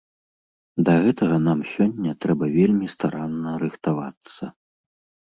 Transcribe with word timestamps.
Да 0.87 0.93
гэтага 1.03 1.35
нам 1.47 1.59
сёння 1.73 2.13
трэба 2.25 2.45
вельмі 2.59 2.87
старанна 2.93 3.51
рыхтавацца. 3.65 4.49